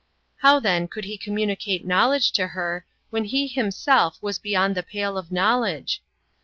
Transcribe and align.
How 0.37 0.59
then 0.59 0.87
could 0.87 1.05
He 1.05 1.15
communi 1.15 1.59
cate 1.59 1.85
knowledge 1.85 2.31
to 2.31 2.47
her, 2.47 2.87
when 3.11 3.23
He 3.25 3.45
Himself 3.45 4.17
was 4.19 4.39
beyond 4.39 4.73
the 4.75 4.81
pale 4.81 5.15
of 5.15 5.31
knowledge 5.31 6.01